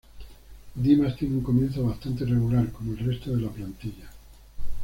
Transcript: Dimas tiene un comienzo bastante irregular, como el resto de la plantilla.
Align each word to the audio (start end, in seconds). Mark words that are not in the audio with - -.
Dimas 0.73 1.15
tiene 1.15 1.35
un 1.35 1.43
comienzo 1.43 1.83
bastante 1.85 2.23
irregular, 2.23 2.71
como 2.71 2.93
el 2.93 3.05
resto 3.05 3.35
de 3.35 3.41
la 3.43 3.51
plantilla. 3.51 4.09